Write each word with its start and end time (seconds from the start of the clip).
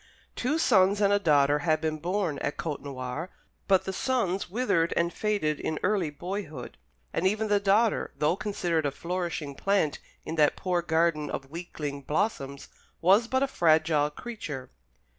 Two 0.35 0.57
sons 0.57 0.99
and 0.99 1.13
a 1.13 1.19
daughter 1.19 1.59
had 1.59 1.79
been 1.79 1.99
born 1.99 2.39
at 2.39 2.57
Côtenoir; 2.57 3.29
but 3.67 3.85
the 3.85 3.93
sons 3.93 4.49
withered 4.49 4.95
and 4.97 5.13
faded 5.13 5.59
in 5.59 5.77
early 5.83 6.09
boyhood, 6.09 6.75
and 7.13 7.27
even 7.27 7.49
the 7.49 7.59
daughter, 7.59 8.09
though 8.17 8.35
considered 8.35 8.87
a 8.87 8.89
flourishing 8.89 9.53
plant 9.53 9.99
in 10.25 10.37
that 10.37 10.55
poor 10.55 10.81
garden 10.81 11.29
of 11.29 11.51
weakling 11.51 12.01
blossoms, 12.01 12.67
was 12.99 13.27
but 13.27 13.43
a 13.43 13.47
fragile 13.47 14.09
creature. 14.09 14.71